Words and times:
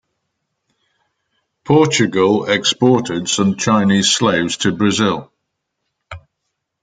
Portugal 1.63 2.45
exported 2.49 3.29
some 3.29 3.55
Chinese 3.55 4.07
slaves 4.11 4.57
to 4.57 4.71
Brazil. 4.71 5.31